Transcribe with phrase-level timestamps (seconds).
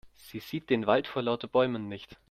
[0.15, 2.17] Sie sieht den Wald vor lauter Bäumen nicht.